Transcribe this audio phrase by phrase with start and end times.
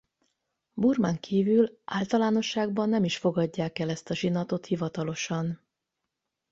[0.73, 5.63] Burmán kívül általánosságban nem is fogadják el ezt a zsinatot hivatalosan.